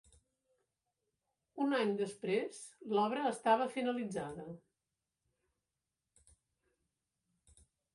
Un 1.65 1.75
any 1.81 1.91
després 1.99 2.63
l'obra 2.95 3.27
estava 3.35 3.69
finalitzada. 3.77 4.49